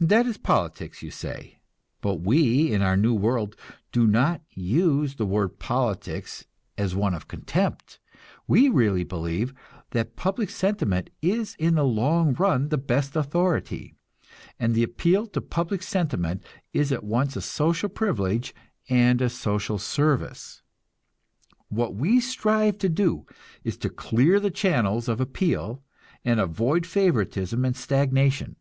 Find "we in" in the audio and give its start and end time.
2.16-2.82